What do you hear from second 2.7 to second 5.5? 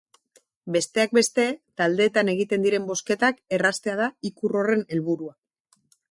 bozketak erraztea da ikur horren helburua.